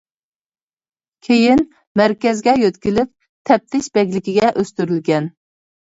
[1.27, 1.61] كېيىن
[2.01, 3.13] مەركەزگە يۆتكىلىپ
[3.51, 5.29] تەپتىش بەگلىكىگە ئۆستۈرۈلگەن.